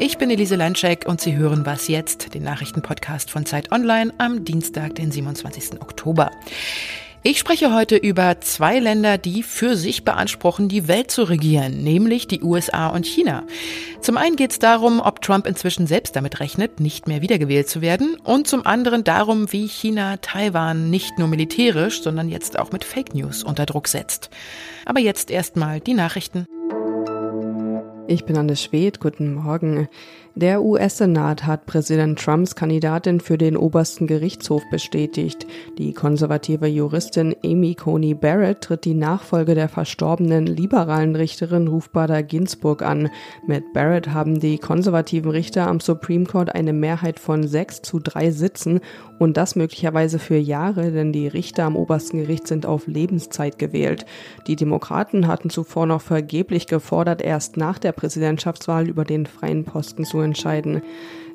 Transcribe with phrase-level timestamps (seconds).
[0.00, 4.44] Ich bin Elise Landscheck und Sie hören Was jetzt, den Nachrichtenpodcast von Zeit Online am
[4.44, 5.82] Dienstag, den 27.
[5.82, 6.30] Oktober.
[7.24, 12.28] Ich spreche heute über zwei Länder, die für sich beanspruchen, die Welt zu regieren, nämlich
[12.28, 13.42] die USA und China.
[14.00, 17.80] Zum einen geht es darum, ob Trump inzwischen selbst damit rechnet, nicht mehr wiedergewählt zu
[17.80, 22.84] werden, und zum anderen darum, wie China Taiwan nicht nur militärisch, sondern jetzt auch mit
[22.84, 24.30] Fake News unter Druck setzt.
[24.84, 26.46] Aber jetzt erstmal die Nachrichten.
[28.10, 29.86] Ich bin Anne Schwedt, guten Morgen.
[30.34, 35.46] Der US-Senat hat Präsident Trumps Kandidatin für den obersten Gerichtshof bestätigt.
[35.78, 42.22] Die konservative Juristin Amy Coney Barrett tritt die Nachfolge der verstorbenen liberalen Richterin Ruth Bader
[42.22, 43.10] Ginsburg an.
[43.46, 48.30] Mit Barrett haben die konservativen Richter am Supreme Court eine Mehrheit von sechs zu drei
[48.30, 48.80] Sitzen
[49.18, 54.06] und das möglicherweise für Jahre, denn die Richter am obersten Gericht sind auf Lebenszeit gewählt.
[54.46, 60.04] Die Demokraten hatten zuvor noch vergeblich gefordert, erst nach der Präsidentschaftswahl über den freien Posten
[60.04, 60.82] zu entscheiden.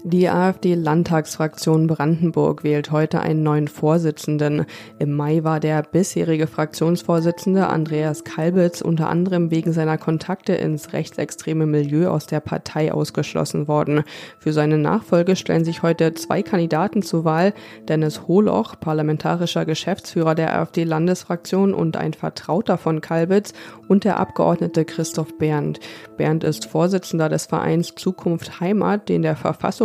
[0.06, 4.66] Die AfD-Landtagsfraktion Brandenburg wählt heute einen neuen Vorsitzenden.
[5.00, 11.66] Im Mai war der bisherige Fraktionsvorsitzende Andreas Kalbitz unter anderem wegen seiner Kontakte ins rechtsextreme
[11.66, 14.04] Milieu aus der Partei ausgeschlossen worden.
[14.40, 17.54] Für seine Nachfolge stellen sich heute zwei Kandidaten zur Wahl.
[17.88, 23.54] Dennis Holoch, parlamentarischer Geschäftsführer der AfD-Landesfraktion und ein Vertrauter von Kalbitz
[23.88, 25.80] und der Abgeordnete Christoph Berndt.
[26.18, 29.38] Berndt ist Vorsitzender des Vereins Zukunft Heimat, den der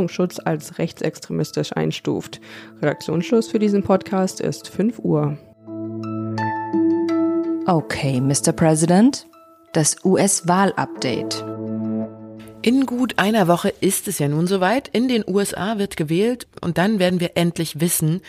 [0.08, 2.40] Verfassungsschutz als rechtsextremistisch einstuft.
[2.80, 5.38] Redaktionsschluss für diesen Podcast ist 5 Uhr.
[7.66, 8.52] Okay, Mr.
[8.52, 9.26] President,
[9.74, 11.44] das US-Wahl-Update.
[12.62, 14.88] In gut einer Woche ist es ja nun soweit.
[14.88, 18.20] In den USA wird gewählt und dann werden wir endlich wissen,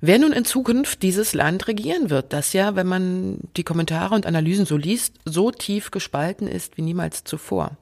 [0.00, 4.26] wer nun in Zukunft dieses Land regieren wird, das ja, wenn man die Kommentare und
[4.26, 7.76] Analysen so liest, so tief gespalten ist wie niemals zuvor.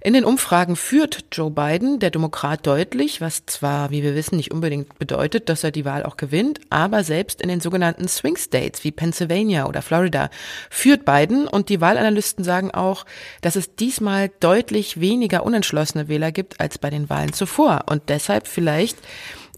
[0.00, 4.52] In den Umfragen führt Joe Biden, der Demokrat, deutlich, was zwar, wie wir wissen, nicht
[4.52, 8.84] unbedingt bedeutet, dass er die Wahl auch gewinnt, aber selbst in den sogenannten Swing States
[8.84, 10.30] wie Pennsylvania oder Florida
[10.70, 13.06] führt Biden und die Wahlanalysten sagen auch,
[13.40, 18.46] dass es diesmal deutlich weniger unentschlossene Wähler gibt als bei den Wahlen zuvor und deshalb
[18.46, 18.98] vielleicht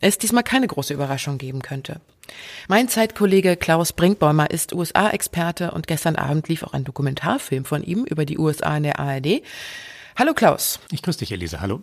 [0.01, 2.01] es diesmal keine große Überraschung geben könnte.
[2.69, 8.05] Mein Zeitkollege Klaus Brinkbäumer ist USA-Experte und gestern Abend lief auch ein Dokumentarfilm von ihm
[8.05, 9.43] über die USA in der ARD.
[10.21, 10.81] Hallo Klaus.
[10.93, 11.63] Ich grüße dich, Elise.
[11.63, 11.81] Hallo.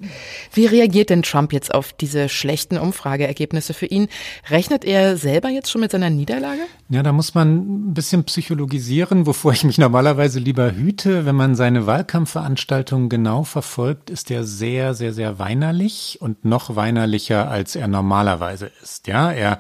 [0.54, 4.10] Wie reagiert denn Trump jetzt auf diese schlechten Umfrageergebnisse für ihn?
[4.52, 6.62] Rechnet er selber jetzt schon mit seiner Niederlage?
[6.88, 11.26] Ja, da muss man ein bisschen psychologisieren, wovor ich mich normalerweise lieber hüte.
[11.26, 17.50] Wenn man seine Wahlkampfveranstaltungen genau verfolgt, ist er sehr, sehr, sehr weinerlich und noch weinerlicher,
[17.50, 19.08] als er normalerweise ist.
[19.08, 19.58] Ja, er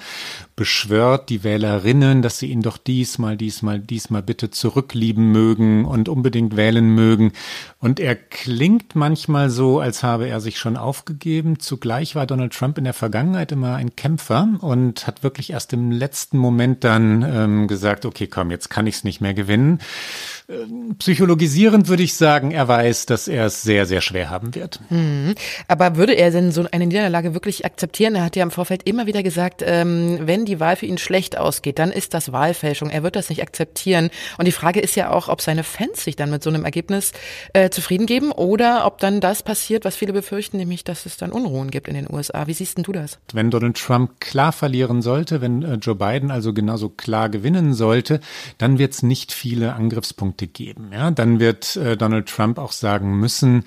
[0.55, 6.55] beschwört die Wählerinnen, dass sie ihn doch diesmal, diesmal, diesmal bitte zurücklieben mögen und unbedingt
[6.55, 7.31] wählen mögen.
[7.79, 11.59] Und er klingt manchmal so, als habe er sich schon aufgegeben.
[11.59, 15.91] Zugleich war Donald Trump in der Vergangenheit immer ein Kämpfer und hat wirklich erst im
[15.91, 19.79] letzten Moment dann ähm, gesagt, okay, komm, jetzt kann ich es nicht mehr gewinnen.
[20.99, 24.79] Psychologisierend würde ich sagen, er weiß, dass er es sehr, sehr schwer haben wird.
[24.89, 25.35] Mhm.
[25.67, 28.15] Aber würde er denn so eine Niederlage wirklich akzeptieren?
[28.15, 31.37] Er hat ja im Vorfeld immer wieder gesagt, ähm, wenn die Wahl für ihn schlecht
[31.37, 32.89] ausgeht, dann ist das Wahlfälschung.
[32.89, 34.09] Er wird das nicht akzeptieren.
[34.37, 37.11] Und die Frage ist ja auch, ob seine Fans sich dann mit so einem Ergebnis
[37.51, 41.31] äh, zufrieden geben oder ob dann das passiert, was viele befürchten, nämlich, dass es dann
[41.31, 42.47] Unruhen gibt in den USA.
[42.47, 43.19] Wie siehst denn du das?
[43.33, 48.21] Wenn Donald Trump klar verlieren sollte, wenn äh, Joe Biden also genauso klar gewinnen sollte,
[48.57, 50.91] dann wird es nicht viele Angriffspunkte Punkte geben.
[50.91, 53.63] Ja, dann wird äh, Donald Trump auch sagen müssen,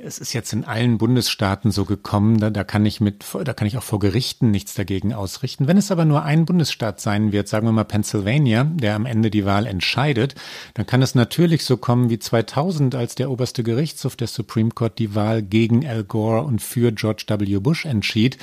[0.00, 3.66] es ist jetzt in allen Bundesstaaten so gekommen, da, da kann ich mit, da kann
[3.66, 5.66] ich auch vor Gerichten nichts dagegen ausrichten.
[5.66, 9.28] Wenn es aber nur ein Bundesstaat sein wird, sagen wir mal Pennsylvania, der am Ende
[9.28, 10.36] die Wahl entscheidet,
[10.74, 15.00] dann kann es natürlich so kommen wie 2000, als der oberste Gerichtshof der Supreme Court
[15.00, 17.58] die Wahl gegen Al Gore und für George W.
[17.58, 18.38] Bush entschied.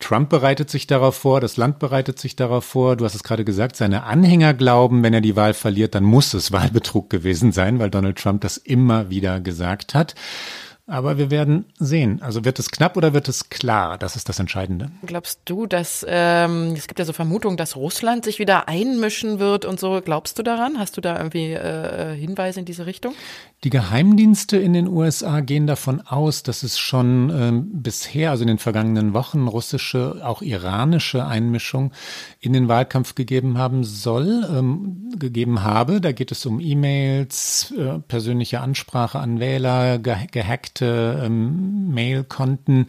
[0.00, 2.96] Trump bereitet sich darauf vor, das Land bereitet sich darauf vor.
[2.96, 6.34] Du hast es gerade gesagt, seine Anhänger glauben, wenn er die Wahl verliert, dann muss
[6.34, 10.14] es Wahlbetrug gewesen sein, weil Donald Trump das immer wieder gesagt hat.
[10.88, 12.22] Aber wir werden sehen.
[12.22, 13.98] Also wird es knapp oder wird es klar?
[13.98, 14.90] Das ist das Entscheidende.
[15.04, 19.66] Glaubst du, dass ähm, es gibt ja so Vermutungen, dass Russland sich wieder einmischen wird
[19.66, 20.00] und so?
[20.02, 20.78] Glaubst du daran?
[20.78, 23.12] Hast du da irgendwie äh, Hinweise in diese Richtung?
[23.64, 28.48] Die Geheimdienste in den USA gehen davon aus, dass es schon ähm, bisher, also in
[28.48, 31.92] den vergangenen Wochen, russische, auch iranische Einmischung
[32.40, 36.00] in den Wahlkampf gegeben haben soll, ähm, gegeben habe.
[36.00, 42.86] Da geht es um E-Mails, äh, persönliche Ansprache an Wähler, ge gehackte ähm, Mailkonten.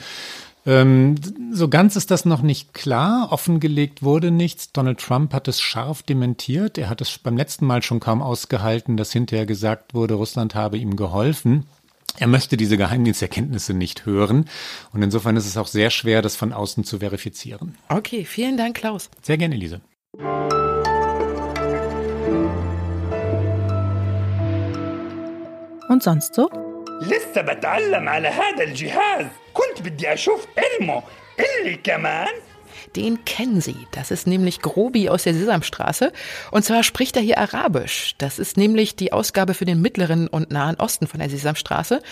[0.66, 1.16] Ähm,
[1.52, 3.30] so ganz ist das noch nicht klar.
[3.32, 4.72] Offengelegt wurde nichts.
[4.72, 6.78] Donald Trump hat es scharf dementiert.
[6.78, 10.78] Er hat es beim letzten Mal schon kaum ausgehalten, dass hinterher gesagt wurde, Russland habe
[10.78, 11.66] ihm geholfen.
[12.18, 14.46] Er möchte diese Geheimdiensterkenntnisse nicht hören.
[14.92, 17.78] Und insofern ist es auch sehr schwer, das von außen zu verifizieren.
[17.88, 19.10] Okay, vielen Dank, Klaus.
[19.22, 19.82] Sehr gerne, Elise.
[25.89, 26.49] Und sonst so?
[27.03, 31.03] لسه بتعلم على هذا الجهاز كنت بدي أشوف علمه
[31.39, 32.29] اللي كمان
[32.97, 33.89] Den kennen Sie.
[33.93, 36.13] Das ist nämlich Grobi aus der Sesamstraße.
[36.53, 38.15] Und zwar spricht er hier Arabisch.
[38.19, 42.03] Das ist nämlich die Ausgabe für den Mittleren und Nahen Osten von der Sesamstraße.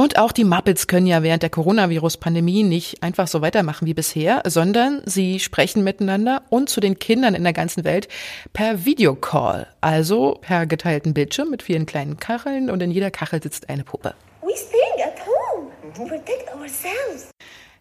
[0.00, 4.42] Und auch die Muppets können ja während der Coronavirus-Pandemie nicht einfach so weitermachen wie bisher,
[4.46, 8.08] sondern sie sprechen miteinander und zu den Kindern in der ganzen Welt
[8.54, 13.68] per Videocall, also per geteilten Bildschirm mit vielen kleinen Kacheln und in jeder Kachel sitzt
[13.68, 14.14] eine Puppe.
[14.40, 17.28] We staying at home to protect ourselves.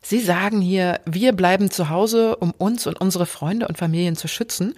[0.02, 4.28] Sie sagen hier, wir bleiben zu Hause, um uns und unsere Freunde und Familien zu
[4.28, 4.76] schützen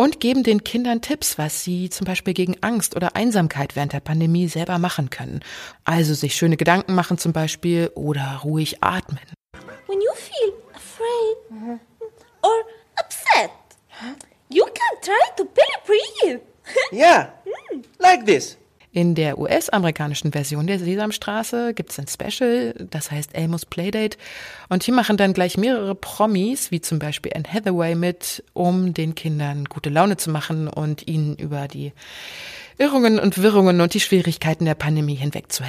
[0.00, 4.00] und geben den Kindern Tipps, was sie zum Beispiel gegen Angst oder Einsamkeit während der
[4.00, 5.40] Pandemie selber machen können.
[5.84, 9.20] Also sich schöne Gedanken machen zum Beispiel oder ruhig atmen.
[9.88, 11.80] When you feel afraid
[12.42, 12.64] or
[12.98, 13.50] upset,
[14.48, 16.40] you can try to belly breathe.
[16.92, 17.32] Yeah,
[17.98, 18.56] like this.
[18.92, 24.18] In der US-amerikanischen Version der Sesamstraße gibt es ein Special, das heißt Elmos Playdate.
[24.68, 29.14] Und hier machen dann gleich mehrere Promis, wie zum Beispiel Anne Hathaway, mit, um den
[29.14, 31.92] Kindern gute Laune zu machen und ihnen über die
[32.78, 35.62] Irrungen und Wirrungen und die Schwierigkeiten der Pandemie hinweg zu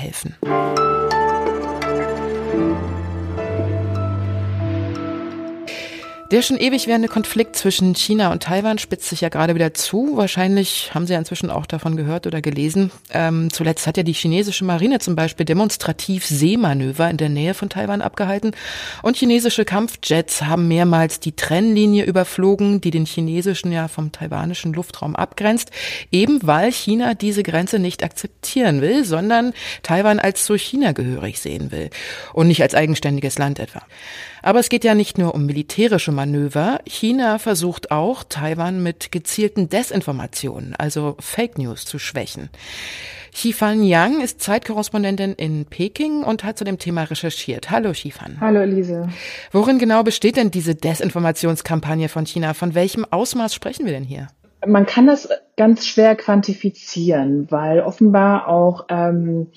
[6.32, 10.16] Der schon ewig währende Konflikt zwischen China und Taiwan spitzt sich ja gerade wieder zu.
[10.16, 12.90] Wahrscheinlich haben Sie ja inzwischen auch davon gehört oder gelesen.
[13.12, 17.68] Ähm, zuletzt hat ja die chinesische Marine zum Beispiel demonstrativ Seemanöver in der Nähe von
[17.68, 18.52] Taiwan abgehalten.
[19.04, 25.18] Und chinesische Kampfjets haben mehrmals die Trennlinie überflogen, die den chinesischen ja vom taiwanischen Luftraum
[25.18, 25.72] abgrenzt.
[26.14, 29.52] Eben weil China diese Grenze nicht akzeptieren will, sondern
[29.84, 31.90] Taiwan als zu China gehörig sehen will.
[32.32, 33.82] Und nicht als eigenständiges Land etwa.
[34.42, 36.82] Aber es geht ja nicht nur um militärische Manöver.
[36.86, 42.50] China versucht auch, Taiwan mit gezielten Desinformationen, also Fake News, zu schwächen.
[43.34, 47.72] Xifan Yang ist Zeitkorrespondentin in Peking und hat zu dem Thema recherchiert.
[47.72, 48.38] Hallo Xifan.
[48.40, 49.10] Hallo Elise.
[49.52, 52.54] Worin genau besteht denn diese Desinformationskampagne von China?
[52.54, 54.28] Von welchem Ausmaß sprechen wir denn hier?
[54.68, 55.28] Man kann das
[55.58, 59.48] ganz schwer quantifizieren, weil offenbar auch ähm,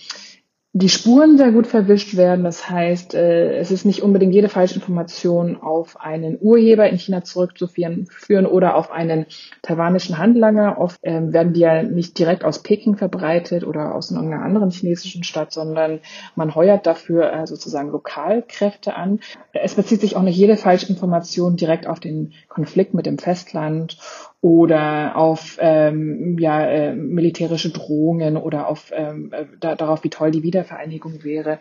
[0.77, 2.43] die Spuren sehr gut verwischt werden.
[2.43, 8.09] Das heißt, äh, es ist nicht unbedingt jede Falschinformation auf einen Urheber in China zurückzuführen
[8.11, 9.27] führen oder auf einen
[9.63, 10.79] taiwanischen Handlanger.
[10.79, 15.23] Oft ähm, werden die ja nicht direkt aus Peking verbreitet oder aus irgendeiner anderen chinesischen
[15.23, 16.01] Stadt, sondern
[16.35, 19.21] man heuert dafür äh, sozusagen Lokalkräfte an.
[19.53, 23.97] Es bezieht sich auch nicht jede Falschinformation direkt auf den Konflikt mit dem Festland
[24.45, 30.33] oder auf ähm, ja, äh, militärische Drohungen oder auf ähm, äh, da, darauf, wie toll
[30.33, 31.61] die Wiedervereinigung wäre.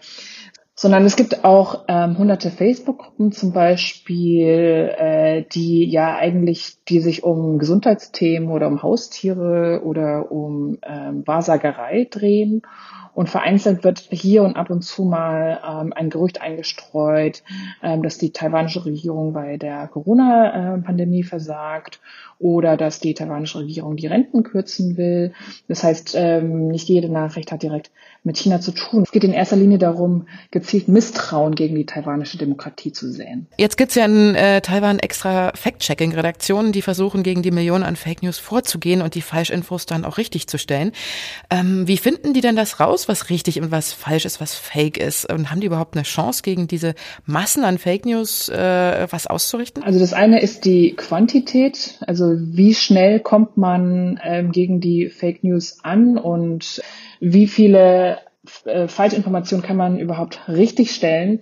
[0.76, 7.24] Sondern es gibt auch ähm, hunderte Facebook-Gruppen zum Beispiel, äh, die ja eigentlich, die sich
[7.24, 12.64] um Gesundheitsthemen oder um Haustiere oder um ähm, Wahrsagerei drehen.
[13.14, 17.44] Und vereinzelt wird hier und ab und zu mal ähm, ein Gerücht eingestreut,
[17.82, 22.00] ähm, dass die taiwanische Regierung bei der Corona-Pandemie versagt
[22.40, 25.34] oder dass die taiwanische Regierung die Renten kürzen will.
[25.68, 27.92] Das heißt, ähm, nicht jede Nachricht hat direkt
[28.24, 29.04] mit China zu tun.
[29.04, 33.48] Es geht in erster Linie darum, gezielt Misstrauen gegen die taiwanische Demokratie zu säen.
[33.58, 38.24] Jetzt gibt's ja in äh, Taiwan extra Fact-Checking-Redaktionen, die versuchen, gegen die Millionen an Fake
[38.24, 40.94] News vorzugehen und die Falschinfos dann auch richtig zu stellen.
[41.50, 44.98] Ähm, wie finden die denn das raus, was richtig und was falsch ist, was fake
[44.98, 45.32] ist?
[45.32, 46.96] Und haben die überhaupt eine Chance, gegen diese
[47.26, 49.84] Massen an Fake News äh, was auszurichten?
[49.84, 55.44] Also das eine ist die Quantität, also wie schnell kommt man ähm, gegen die Fake
[55.44, 56.82] News an und
[57.20, 58.20] wie viele
[58.66, 61.42] äh, Falschinformationen kann man überhaupt richtig stellen.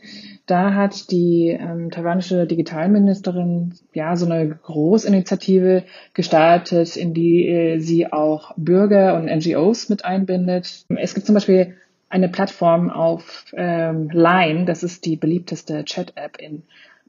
[0.51, 8.11] Da hat die ähm, taiwanische Digitalministerin ja so eine Großinitiative gestartet, in die äh, sie
[8.11, 10.83] auch Bürger und NGOs mit einbindet.
[10.89, 11.77] Es gibt zum Beispiel
[12.09, 16.63] eine Plattform auf ähm, Line, das ist die beliebteste Chat-App in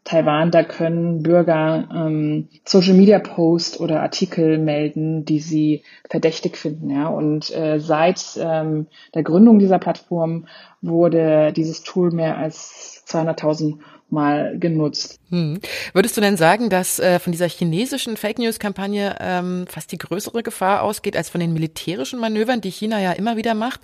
[0.04, 6.90] Taiwan, da können Bürger ähm, Social Media Post oder Artikel melden, die sie verdächtig finden.
[6.90, 7.08] Ja?
[7.08, 10.46] Und äh, seit ähm, der Gründung dieser Plattform
[10.80, 13.78] wurde dieses Tool mehr als 200.000
[14.12, 15.18] Mal genutzt.
[15.30, 15.58] Hm.
[15.94, 20.42] Würdest du denn sagen, dass äh, von dieser chinesischen Fake News-Kampagne ähm, fast die größere
[20.42, 23.80] Gefahr ausgeht als von den militärischen Manövern, die China ja immer wieder macht,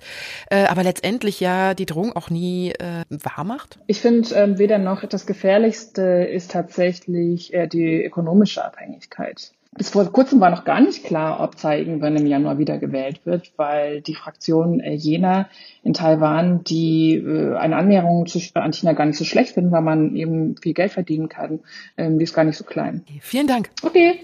[0.51, 3.79] äh, aber letztendlich ja die Drohung auch nie äh, wahr macht?
[3.87, 9.53] Ich finde ähm, weder noch das Gefährlichste ist tatsächlich äh, die ökonomische Abhängigkeit.
[9.71, 13.21] Bis vor kurzem war noch gar nicht klar, ob Tsai irgendwann im Januar wieder gewählt
[13.25, 15.47] wird, weil die Fraktion äh, Jena
[15.83, 19.83] in Taiwan, die äh, eine Annäherung zu, an China gar nicht so schlecht finden, weil
[19.83, 21.59] man eben viel Geld verdienen kann,
[21.97, 23.03] ähm, die ist gar nicht so klein.
[23.21, 23.69] Vielen Dank.
[23.83, 24.19] Okay.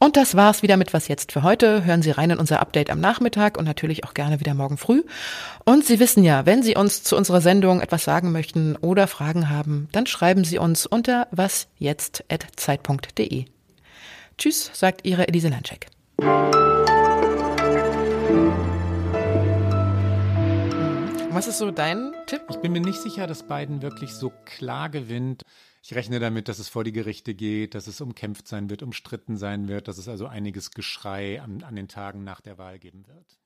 [0.00, 1.84] Und das war's wieder mit Was jetzt für heute.
[1.84, 5.04] Hören Sie rein in unser Update am Nachmittag und natürlich auch gerne wieder morgen früh.
[5.64, 9.50] Und Sie wissen ja, wenn Sie uns zu unserer Sendung etwas sagen möchten oder Fragen
[9.50, 13.51] haben, dann schreiben Sie uns unter wasjetzt.zeit.de.
[14.38, 15.88] Tschüss, sagt Ihre Elise Landcheck.
[21.30, 22.42] Was ist so dein Tipp?
[22.50, 25.42] Ich bin mir nicht sicher, dass Biden wirklich so klar gewinnt.
[25.82, 29.36] Ich rechne damit, dass es vor die Gerichte geht, dass es umkämpft sein wird, umstritten
[29.36, 33.06] sein wird, dass es also einiges Geschrei an, an den Tagen nach der Wahl geben
[33.08, 33.41] wird.